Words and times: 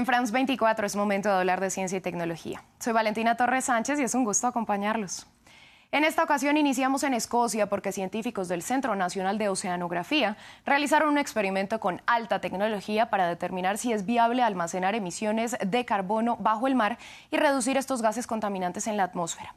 En 0.00 0.06
France 0.06 0.32
24 0.32 0.86
es 0.86 0.96
momento 0.96 1.28
de 1.28 1.34
hablar 1.34 1.60
de 1.60 1.68
ciencia 1.68 1.98
y 1.98 2.00
tecnología. 2.00 2.62
Soy 2.78 2.94
Valentina 2.94 3.36
Torres 3.36 3.66
Sánchez 3.66 4.00
y 4.00 4.04
es 4.04 4.14
un 4.14 4.24
gusto 4.24 4.46
acompañarlos. 4.46 5.26
En 5.92 6.04
esta 6.04 6.24
ocasión 6.24 6.56
iniciamos 6.56 7.02
en 7.02 7.12
Escocia 7.12 7.68
porque 7.68 7.92
científicos 7.92 8.48
del 8.48 8.62
Centro 8.62 8.96
Nacional 8.96 9.36
de 9.36 9.50
Oceanografía 9.50 10.38
realizaron 10.64 11.10
un 11.10 11.18
experimento 11.18 11.80
con 11.80 12.00
alta 12.06 12.40
tecnología 12.40 13.10
para 13.10 13.28
determinar 13.28 13.76
si 13.76 13.92
es 13.92 14.06
viable 14.06 14.42
almacenar 14.42 14.94
emisiones 14.94 15.58
de 15.66 15.84
carbono 15.84 16.38
bajo 16.38 16.66
el 16.66 16.76
mar 16.76 16.96
y 17.30 17.36
reducir 17.36 17.76
estos 17.76 18.00
gases 18.00 18.26
contaminantes 18.26 18.86
en 18.86 18.96
la 18.96 19.04
atmósfera. 19.04 19.54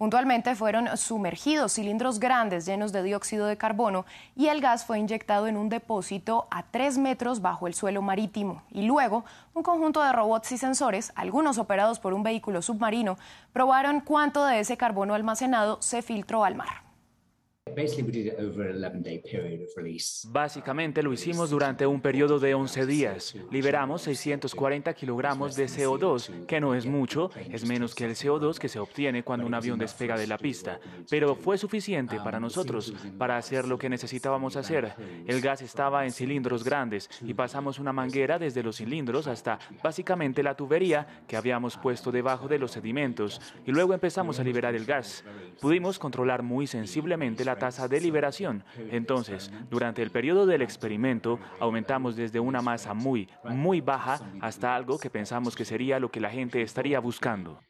Puntualmente 0.00 0.54
fueron 0.54 0.96
sumergidos 0.96 1.74
cilindros 1.74 2.20
grandes 2.20 2.64
llenos 2.64 2.90
de 2.90 3.02
dióxido 3.02 3.44
de 3.44 3.58
carbono 3.58 4.06
y 4.34 4.46
el 4.46 4.62
gas 4.62 4.86
fue 4.86 4.98
inyectado 4.98 5.46
en 5.46 5.58
un 5.58 5.68
depósito 5.68 6.48
a 6.50 6.62
tres 6.62 6.96
metros 6.96 7.42
bajo 7.42 7.66
el 7.66 7.74
suelo 7.74 8.00
marítimo. 8.00 8.62
Y 8.70 8.86
luego, 8.86 9.26
un 9.52 9.62
conjunto 9.62 10.02
de 10.02 10.10
robots 10.10 10.52
y 10.52 10.56
sensores, 10.56 11.12
algunos 11.16 11.58
operados 11.58 11.98
por 11.98 12.14
un 12.14 12.22
vehículo 12.22 12.62
submarino, 12.62 13.18
probaron 13.52 14.00
cuánto 14.00 14.46
de 14.46 14.60
ese 14.60 14.78
carbono 14.78 15.12
almacenado 15.12 15.82
se 15.82 16.00
filtró 16.00 16.44
al 16.44 16.54
mar. 16.54 16.89
Básicamente 20.30 21.02
lo 21.02 21.12
hicimos 21.12 21.50
durante 21.50 21.86
un 21.86 22.00
periodo 22.00 22.38
de 22.38 22.54
11 22.54 22.86
días. 22.86 23.36
Liberamos 23.50 24.02
640 24.02 24.92
kilogramos 24.94 25.56
de 25.56 25.66
CO2, 25.66 26.46
que 26.46 26.60
no 26.60 26.74
es 26.74 26.86
mucho, 26.86 27.30
es 27.50 27.66
menos 27.66 27.94
que 27.94 28.04
el 28.04 28.12
CO2 28.12 28.58
que 28.58 28.68
se 28.68 28.78
obtiene 28.78 29.22
cuando 29.22 29.46
un 29.46 29.54
avión 29.54 29.78
despega 29.78 30.16
de 30.16 30.26
la 30.26 30.38
pista, 30.38 30.80
pero 31.08 31.34
fue 31.34 31.58
suficiente 31.58 32.18
para 32.20 32.40
nosotros 32.40 32.92
para 33.18 33.36
hacer 33.36 33.66
lo 33.66 33.78
que 33.78 33.88
necesitábamos 33.88 34.56
hacer. 34.56 34.92
El 35.26 35.40
gas 35.40 35.62
estaba 35.62 36.04
en 36.04 36.12
cilindros 36.12 36.64
grandes 36.64 37.08
y 37.22 37.34
pasamos 37.34 37.78
una 37.78 37.92
manguera 37.92 38.38
desde 38.38 38.62
los 38.62 38.76
cilindros 38.76 39.26
hasta 39.26 39.58
básicamente 39.82 40.42
la 40.42 40.54
tubería 40.54 41.24
que 41.26 41.36
habíamos 41.36 41.76
puesto 41.76 42.10
debajo 42.10 42.48
de 42.48 42.58
los 42.58 42.72
sedimentos 42.72 43.40
y 43.66 43.72
luego 43.72 43.94
empezamos 43.94 44.40
a 44.40 44.44
liberar 44.44 44.74
el 44.74 44.84
gas. 44.84 45.24
Pudimos 45.60 45.98
controlar 45.98 46.42
muy 46.42 46.66
sensiblemente 46.66 47.44
la 47.44 47.56
tasa 47.60 47.86
de 47.86 48.00
liberación. 48.00 48.64
Entonces, 48.90 49.52
durante 49.70 50.02
el 50.02 50.10
periodo 50.10 50.46
del 50.46 50.62
experimento, 50.62 51.38
aumentamos 51.60 52.16
desde 52.16 52.40
una 52.40 52.60
masa 52.60 52.92
muy, 52.92 53.28
muy 53.44 53.80
baja 53.80 54.18
hasta 54.40 54.74
algo 54.74 54.98
que 54.98 55.10
pensamos 55.10 55.54
que 55.54 55.64
sería 55.64 56.00
lo 56.00 56.10
que 56.10 56.18
la 56.18 56.30
gente 56.30 56.60
estaría 56.62 56.98
buscando. 56.98 57.60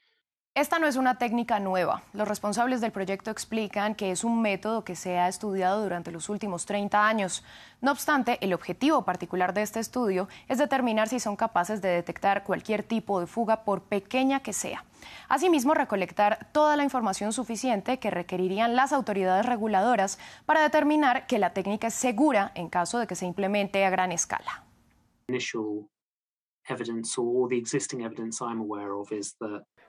Esta 0.57 0.81
no 0.81 0.89
es 0.89 0.97
una 0.97 1.17
técnica 1.17 1.61
nueva. 1.61 2.03
Los 2.13 2.27
responsables 2.27 2.81
del 2.81 2.91
proyecto 2.91 3.31
explican 3.31 3.95
que 3.95 4.11
es 4.11 4.25
un 4.25 4.43
método 4.43 4.83
que 4.83 4.97
se 4.97 5.17
ha 5.17 5.29
estudiado 5.29 5.81
durante 5.81 6.11
los 6.11 6.29
últimos 6.29 6.67
30 6.67 7.07
años. 7.07 7.45
No 7.81 7.93
obstante, 7.93 8.37
el 8.41 8.53
objetivo 8.53 9.05
particular 9.05 9.55
de 9.55 9.63
este 9.63 9.79
estudio 9.79 10.29
es 10.49 10.59
determinar 10.59 11.09
si 11.09 11.21
son 11.21 11.37
capaces 11.37 11.81
de 11.81 11.91
detectar 11.91 12.43
cualquier 12.43 12.83
tipo 12.83 13.21
de 13.21 13.29
fuga, 13.29 13.63
por 13.65 13.83
pequeña 13.83 14.41
que 14.41 14.53
sea. 14.53 14.85
Asimismo, 15.29 15.73
recolectar 15.73 16.49
toda 16.51 16.77
la 16.77 16.83
información 16.83 17.33
suficiente 17.33 18.01
que 18.01 18.11
requerirían 18.11 18.75
las 18.75 18.93
autoridades 18.93 19.47
reguladoras 19.47 20.19
para 20.47 20.63
determinar 20.63 21.29
que 21.29 21.39
la 21.39 21.55
técnica 21.55 21.87
es 21.87 21.95
segura 21.95 22.51
en 22.57 22.69
caso 22.69 22.99
de 22.99 23.07
que 23.07 23.15
se 23.15 23.25
implemente 23.25 23.85
a 23.85 23.91
gran 23.91 24.11
escala. 24.11 24.65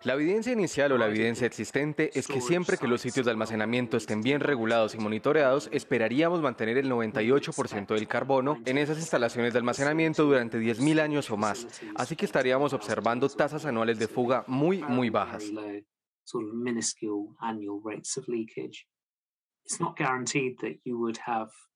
La 0.03 0.13
evidencia 0.13 0.51
inicial 0.51 0.91
o 0.93 0.97
la 0.97 1.07
evidencia 1.07 1.45
existente 1.45 2.09
es 2.17 2.25
que 2.25 2.41
siempre 2.41 2.77
que 2.77 2.87
los 2.87 3.01
sitios 3.01 3.25
de 3.25 3.31
almacenamiento 3.31 3.97
estén 3.97 4.21
bien 4.21 4.39
regulados 4.39 4.95
y 4.95 4.97
monitoreados, 4.97 5.69
esperaríamos 5.71 6.41
mantener 6.41 6.79
el 6.79 6.89
98% 6.89 7.93
del 7.93 8.07
carbono 8.07 8.59
en 8.65 8.79
esas 8.79 8.97
instalaciones 8.97 9.53
de 9.53 9.59
almacenamiento 9.59 10.23
durante 10.23 10.59
10.000 10.59 11.01
años 11.01 11.29
o 11.29 11.37
más. 11.37 11.67
Así 11.95 12.15
que 12.15 12.25
estaríamos 12.25 12.73
observando 12.73 13.29
tasas 13.29 13.65
anuales 13.65 13.99
de 13.99 14.07
fuga 14.07 14.43
muy, 14.47 14.81
muy 14.81 15.11
bajas. 15.11 15.43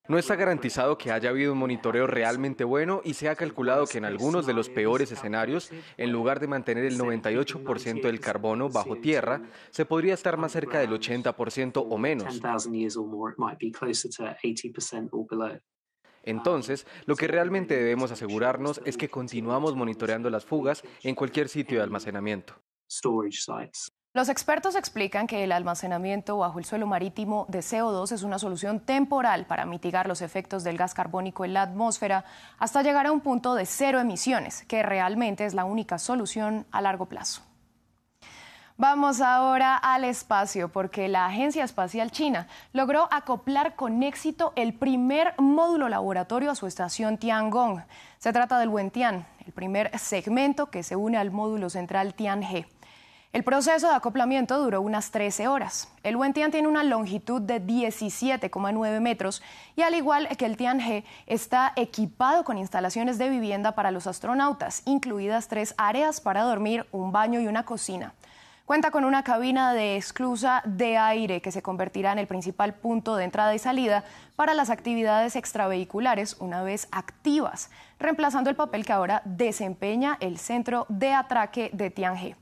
No 0.08 0.20
está 0.20 0.36
garantizado 0.36 1.00
que 1.00 1.12
haya 1.12 1.30
habido 1.30 1.54
un 1.54 1.58
monitoreo 1.58 2.06
realmente 2.06 2.64
bueno 2.64 3.02
y 3.04 3.16
se 3.16 3.28
ha 3.28 3.36
calculado 3.36 3.88
que 3.88 3.98
en 3.98 4.06
algunos 4.06 4.46
de 4.46 4.54
los 4.54 4.70
peores 4.70 5.12
escenarios, 5.12 5.72
en 5.98 6.12
lugar 6.12 6.40
de 6.40 6.48
mantener 6.48 6.86
el 6.86 7.00
98% 7.00 8.04
del 8.04 8.20
carbono 8.20 8.70
bajo 8.70 8.98
tierra, 8.98 9.42
se 9.72 9.86
podría 9.86 10.14
estar 10.14 10.38
más 10.38 10.52
cerca 10.52 10.78
del 10.78 10.92
80% 10.92 11.88
o 11.90 11.98
menos. 11.98 12.28
Entonces, 16.22 16.86
lo 17.06 17.16
que 17.16 17.28
realmente 17.28 17.76
debemos 17.76 18.12
asegurarnos 18.12 18.82
es 18.86 18.98
que 18.98 19.10
continuamos 19.10 19.76
monitoreando 19.76 20.30
las 20.30 20.46
fugas 20.46 20.84
en 21.04 21.16
cualquier 21.16 21.50
sitio 21.50 21.78
de 21.78 21.84
almacenamiento. 21.84 22.56
Los 24.16 24.30
expertos 24.30 24.78
explican 24.78 25.28
que 25.28 25.44
el 25.44 25.52
almacenamiento 25.52 26.38
bajo 26.38 26.58
el 26.58 26.64
suelo 26.64 26.88
marítimo 26.88 27.46
de 27.50 27.60
CO2 27.60 28.14
es 28.14 28.24
una 28.24 28.40
solución 28.40 28.80
temporal 28.80 29.46
para 29.46 29.66
mitigar 29.66 30.08
los 30.08 30.22
efectos 30.22 30.64
del 30.64 30.78
gas 30.78 30.94
carbónico 30.94 31.44
en 31.44 31.52
la 31.52 31.64
atmósfera 31.64 32.24
hasta 32.58 32.82
llegar 32.82 33.08
a 33.08 33.12
un 33.12 33.20
punto 33.20 33.56
de 33.56 33.66
cero 33.66 34.00
emisiones, 34.00 34.64
que 34.70 34.84
realmente 34.84 35.44
es 35.44 35.54
la 35.54 35.66
única 35.66 36.00
solución 36.00 36.66
a 36.72 36.80
largo 36.80 37.08
plazo. 37.08 37.42
Vamos 38.78 39.20
ahora 39.20 39.76
al 39.76 40.06
espacio 40.06 40.70
porque 40.70 41.10
la 41.10 41.26
Agencia 41.26 41.66
Espacial 41.66 42.10
China 42.10 42.48
logró 42.72 43.10
acoplar 43.12 43.76
con 43.76 44.02
éxito 44.02 44.54
el 44.56 44.74
primer 44.74 45.34
módulo 45.40 45.90
laboratorio 45.90 46.52
a 46.52 46.56
su 46.56 46.68
estación 46.68 47.18
Tiangong. 47.18 47.84
Se 48.20 48.32
trata 48.32 48.60
del 48.60 48.70
Wentian, 48.70 49.28
el 49.46 49.52
primer 49.52 49.98
segmento 50.00 50.70
que 50.70 50.84
se 50.84 50.96
une 50.96 51.18
al 51.18 51.32
módulo 51.32 51.70
central 51.70 52.14
Tianhe. 52.14 52.66
El 53.36 53.44
proceso 53.44 53.90
de 53.90 53.96
acoplamiento 53.96 54.58
duró 54.58 54.80
unas 54.80 55.12
13 55.12 55.50
horas. 55.50 55.90
El 56.04 56.16
Wentian 56.16 56.52
tiene 56.52 56.70
una 56.70 56.86
longitud 56.86 57.42
de 57.42 57.62
17,9 57.62 59.02
metros 59.02 59.44
y 59.76 59.82
al 59.82 59.94
igual 59.94 60.30
que 60.38 60.46
el 60.46 60.56
Tianhe 60.56 61.04
está 61.28 61.74
equipado 61.76 62.46
con 62.46 62.58
instalaciones 62.58 63.18
de 63.18 63.28
vivienda 63.28 63.74
para 63.74 63.92
los 63.92 64.08
astronautas, 64.08 64.84
incluidas 64.86 65.50
tres 65.50 65.76
áreas 65.78 66.22
para 66.22 66.44
dormir, 66.44 66.86
un 66.94 67.12
baño 67.12 67.42
y 67.42 67.48
una 67.48 67.66
cocina. 67.66 68.14
Cuenta 68.66 68.90
con 68.90 69.04
una 69.04 69.26
cabina 69.26 69.74
de 69.74 69.98
esclusa 69.98 70.62
de 70.64 70.96
aire 70.96 71.42
que 71.42 71.52
se 71.52 71.62
convertirá 71.62 72.14
en 72.14 72.20
el 72.20 72.28
principal 72.28 72.74
punto 72.74 73.18
de 73.18 73.26
entrada 73.26 73.54
y 73.54 73.60
salida 73.60 74.06
para 74.38 74.54
las 74.54 74.70
actividades 74.70 75.36
extravehiculares 75.36 76.38
una 76.40 76.64
vez 76.64 76.88
activas, 76.94 77.70
reemplazando 78.00 78.50
el 78.50 78.56
papel 78.56 78.86
que 78.86 78.94
ahora 78.94 79.22
desempeña 79.26 80.16
el 80.22 80.38
centro 80.38 80.86
de 80.88 81.12
atraque 81.12 81.70
de 81.74 81.90
Tianhe. 81.90 82.38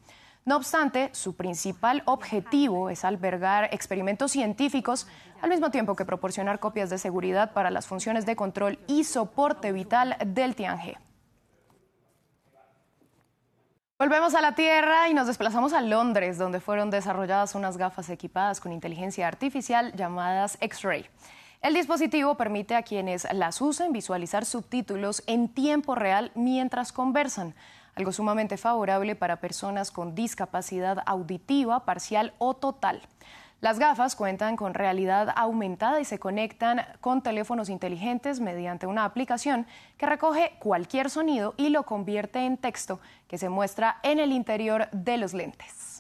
No 0.46 0.58
obstante, 0.58 1.10
su 1.14 1.36
principal 1.36 2.04
objetivo 2.06 2.90
es 2.90 3.06
albergar 3.06 3.70
experimentos 3.72 4.32
científicos 4.32 5.08
al 5.42 5.50
mismo 5.50 5.72
tiempo 5.72 5.96
que 5.96 6.04
proporcionar 6.04 6.60
copias 6.60 6.90
de 6.90 6.98
seguridad 6.98 7.54
para 7.54 7.70
las 7.70 7.88
funciones 7.88 8.26
de 8.26 8.36
control 8.36 8.80
y 8.88 9.06
soporte 9.06 9.72
vital 9.72 10.18
del 10.26 10.56
Tianhe. 10.56 10.98
Volvemos 13.98 14.36
a 14.36 14.42
la 14.42 14.54
Tierra 14.54 15.08
y 15.08 15.14
nos 15.14 15.28
desplazamos 15.28 15.72
a 15.72 15.80
Londres, 15.80 16.38
donde 16.38 16.60
fueron 16.60 16.90
desarrolladas 16.90 17.56
unas 17.56 17.78
gafas 17.78 18.10
equipadas 18.10 18.60
con 18.60 18.74
inteligencia 18.74 19.30
artificial 19.30 19.94
llamadas 19.94 20.58
X-Ray. 20.60 21.06
El 21.62 21.74
dispositivo 21.74 22.36
permite 22.36 22.76
a 22.76 22.84
quienes 22.84 23.26
las 23.32 23.62
usen 23.62 23.94
visualizar 23.94 24.44
subtítulos 24.44 25.24
en 25.26 25.48
tiempo 25.48 25.96
real 25.96 26.34
mientras 26.36 26.92
conversan 26.92 27.56
algo 27.96 28.12
sumamente 28.12 28.58
favorable 28.58 29.16
para 29.16 29.38
personas 29.38 29.92
con 29.92 30.16
discapacidad 30.16 31.04
auditiva 31.06 31.86
parcial 31.86 32.34
o 32.38 32.54
total. 32.54 33.02
Las 33.62 33.80
gafas 33.80 34.18
cuentan 34.18 34.58
con 34.58 34.74
realidad 34.74 35.34
aumentada 35.38 36.02
y 36.02 36.06
se 36.06 36.20
conectan 36.20 36.86
con 37.00 37.22
teléfonos 37.22 37.70
inteligentes 37.70 38.42
mediante 38.42 38.88
una 38.88 39.06
aplicación 39.06 39.66
que 39.98 40.06
recoge 40.06 40.58
cualquier 40.60 41.10
sonido 41.10 41.54
y 41.56 41.70
lo 41.70 41.84
convierte 41.84 42.46
en 42.46 42.58
texto 42.58 43.00
que 43.30 43.38
se 43.38 43.48
muestra 43.48 44.00
en 44.04 44.20
el 44.20 44.34
interior 44.34 44.90
de 44.92 45.18
los 45.18 45.34
lentes. 45.34 45.93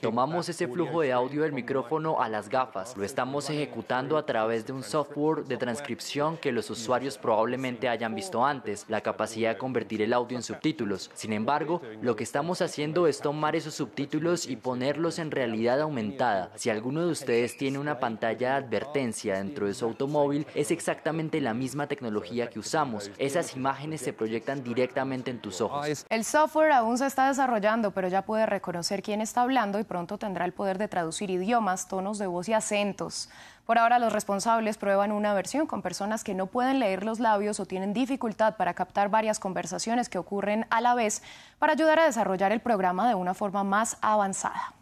Tomamos 0.00 0.48
ese 0.48 0.68
flujo 0.68 1.00
de 1.00 1.12
audio 1.12 1.42
del 1.42 1.50
micrófono 1.50 2.22
a 2.22 2.28
las 2.28 2.48
gafas. 2.48 2.96
Lo 2.96 3.02
estamos 3.02 3.50
ejecutando 3.50 4.16
a 4.16 4.24
través 4.24 4.64
de 4.64 4.72
un 4.72 4.84
software 4.84 5.46
de 5.46 5.56
transcripción 5.56 6.36
que 6.36 6.52
los 6.52 6.70
usuarios 6.70 7.18
probablemente 7.18 7.88
hayan 7.88 8.14
visto 8.14 8.46
antes, 8.46 8.84
la 8.86 9.00
capacidad 9.00 9.54
de 9.54 9.58
convertir 9.58 10.00
el 10.00 10.12
audio 10.12 10.36
en 10.36 10.44
subtítulos. 10.44 11.10
Sin 11.12 11.32
embargo, 11.32 11.82
lo 12.00 12.14
que 12.14 12.22
estamos 12.22 12.62
haciendo 12.62 13.08
es 13.08 13.20
tomar 13.20 13.56
esos 13.56 13.74
subtítulos 13.74 14.46
y 14.46 14.54
ponerlos 14.54 15.18
en 15.18 15.32
realidad 15.32 15.80
aumentada. 15.80 16.52
Si 16.54 16.70
alguno 16.70 17.04
de 17.04 17.10
ustedes 17.10 17.56
tiene 17.56 17.80
una 17.80 17.98
pantalla 17.98 18.50
de 18.50 18.66
advertencia 18.66 19.38
dentro 19.38 19.66
de 19.66 19.74
su 19.74 19.86
automóvil, 19.86 20.46
es 20.54 20.70
exactamente 20.70 21.40
la 21.40 21.52
misma 21.52 21.88
tecnología 21.88 22.48
que 22.48 22.60
usamos. 22.60 23.10
Esas 23.18 23.56
imágenes 23.56 24.02
se 24.02 24.12
proyectan 24.12 24.62
directamente 24.62 25.32
en 25.32 25.40
tus 25.40 25.60
ojos. 25.60 26.06
El 26.08 26.22
software 26.22 26.70
aún 26.70 26.96
se 26.96 27.06
está 27.06 27.26
desarrollando, 27.26 27.90
pero 27.90 28.06
ya 28.06 28.22
puede 28.22 28.46
reconocer 28.46 29.02
quién 29.02 29.20
está 29.20 29.47
hablando 29.48 29.78
y 29.78 29.84
pronto 29.84 30.18
tendrá 30.18 30.44
el 30.44 30.52
poder 30.52 30.76
de 30.76 30.88
traducir 30.88 31.30
idiomas, 31.30 31.88
tonos 31.88 32.18
de 32.18 32.26
voz 32.26 32.50
y 32.50 32.52
acentos. 32.52 33.30
Por 33.64 33.78
ahora 33.78 33.98
los 33.98 34.12
responsables 34.12 34.76
prueban 34.76 35.10
una 35.10 35.32
versión 35.32 35.66
con 35.66 35.80
personas 35.80 36.22
que 36.22 36.34
no 36.34 36.48
pueden 36.48 36.80
leer 36.80 37.02
los 37.02 37.18
labios 37.18 37.58
o 37.58 37.64
tienen 37.64 37.94
dificultad 37.94 38.56
para 38.56 38.74
captar 38.74 39.08
varias 39.08 39.38
conversaciones 39.40 40.10
que 40.10 40.18
ocurren 40.18 40.66
a 40.68 40.82
la 40.82 40.94
vez 40.94 41.22
para 41.58 41.72
ayudar 41.72 41.98
a 41.98 42.04
desarrollar 42.04 42.52
el 42.52 42.60
programa 42.60 43.08
de 43.08 43.14
una 43.14 43.32
forma 43.32 43.64
más 43.64 43.96
avanzada. 44.02 44.74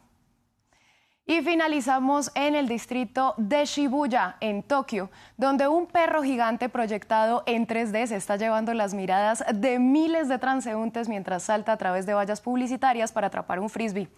Y 1.28 1.42
finalizamos 1.42 2.32
en 2.34 2.56
el 2.56 2.66
distrito 2.66 3.34
de 3.36 3.64
Shibuya, 3.66 4.36
en 4.40 4.64
Tokio, 4.64 5.10
donde 5.36 5.68
un 5.68 5.86
perro 5.86 6.24
gigante 6.24 6.68
proyectado 6.68 7.44
en 7.46 7.68
3D 7.68 8.06
se 8.06 8.16
está 8.16 8.36
llevando 8.36 8.74
las 8.74 8.94
miradas 8.94 9.44
de 9.54 9.78
miles 9.78 10.28
de 10.28 10.38
transeúntes 10.38 11.08
mientras 11.08 11.44
salta 11.44 11.72
a 11.72 11.76
través 11.76 12.04
de 12.04 12.14
vallas 12.14 12.40
publicitarias 12.40 13.12
para 13.12 13.28
atrapar 13.28 13.60
un 13.60 13.70
frisbee. 13.70 14.08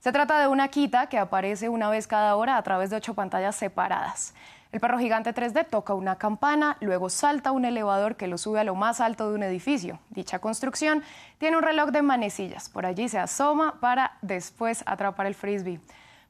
Se 0.00 0.12
trata 0.12 0.40
de 0.40 0.48
una 0.48 0.68
quita 0.68 1.08
que 1.08 1.18
aparece 1.18 1.68
una 1.68 1.88
vez 1.88 2.06
cada 2.06 2.36
hora 2.36 2.56
a 2.56 2.62
través 2.62 2.90
de 2.90 2.96
ocho 2.96 3.14
pantallas 3.14 3.56
separadas. 3.56 4.34
El 4.74 4.80
perro 4.80 4.98
gigante 4.98 5.32
3D 5.32 5.68
toca 5.70 5.94
una 5.94 6.16
campana, 6.16 6.76
luego 6.80 7.08
salta 7.08 7.52
un 7.52 7.64
elevador 7.64 8.16
que 8.16 8.26
lo 8.26 8.38
sube 8.38 8.58
a 8.58 8.64
lo 8.64 8.74
más 8.74 9.00
alto 9.00 9.28
de 9.28 9.36
un 9.36 9.44
edificio. 9.44 10.00
Dicha 10.10 10.40
construcción 10.40 11.04
tiene 11.38 11.56
un 11.56 11.62
reloj 11.62 11.90
de 11.90 12.02
manecillas. 12.02 12.68
Por 12.68 12.84
allí 12.84 13.08
se 13.08 13.20
asoma 13.20 13.78
para 13.78 14.18
después 14.20 14.82
atrapar 14.84 15.26
el 15.26 15.36
frisbee. 15.36 15.80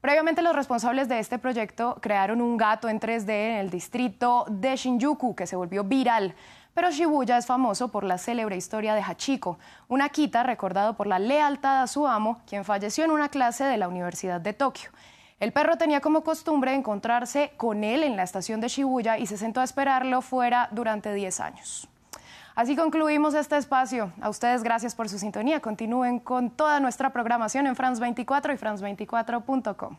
Previamente 0.05 0.43
los 0.43 0.55
responsables 0.55 1.09
de 1.09 1.19
este 1.19 1.39
proyecto 1.39 1.97
crearon 2.03 2.43
un 2.43 2.59
gato 2.59 2.91
en 2.91 3.01
3D 3.01 3.31
en 3.31 3.57
el 3.57 3.71
distrito 3.71 4.45
de 4.51 4.77
Shinjuku 4.77 5.35
que 5.35 5.47
se 5.47 5.57
volvió 5.57 5.83
viral. 5.83 6.35
Pero 6.75 6.91
Shibuya 6.91 7.39
es 7.39 7.47
famoso 7.47 7.89
por 7.89 8.05
la 8.05 8.19
célebre 8.19 8.55
historia 8.55 8.95
de 8.95 9.01
Hachiko, 9.01 9.59
un 9.89 10.03
Akita 10.03 10.43
recordado 10.43 10.93
por 10.93 11.07
la 11.07 11.19
lealtad 11.19 11.81
a 11.81 11.87
su 11.87 12.07
amo, 12.07 12.43
quien 12.47 12.67
falleció 12.67 13.07
en 13.07 13.13
una 13.13 13.31
clase 13.31 13.65
de 13.65 13.79
la 13.79 13.89
Universidad 13.89 14.43
de 14.43 14.53
Tokio. 14.53 14.91
El 15.41 15.55
perro 15.55 15.79
tenía 15.79 16.03
como 16.03 16.23
costumbre 16.23 16.75
encontrarse 16.75 17.53
con 17.57 17.83
él 17.83 18.03
en 18.03 18.15
la 18.15 18.25
estación 18.25 18.61
de 18.61 18.69
Shibuya 18.69 19.17
y 19.17 19.27
se 19.27 19.39
sentó 19.39 19.63
a 19.63 19.65
esperarlo 19.65 20.21
fuera 20.21 20.69
durante 20.71 21.15
10 21.15 21.41
años. 21.41 21.89
Así 22.55 22.77
concluimos 22.77 23.35
este 23.35 23.57
espacio. 23.57 24.13
A 24.21 24.29
ustedes 24.29 24.63
gracias 24.63 24.95
por 24.95 25.09
su 25.09 25.19
sintonía. 25.19 25.61
Continúen 25.61 26.21
con 26.21 26.51
toda 26.51 26.79
nuestra 26.79 27.11
programación 27.11 27.67
en 27.67 27.75
France 27.75 28.01
24 28.01 28.53
y 28.53 28.57
France24.com. 28.57 29.97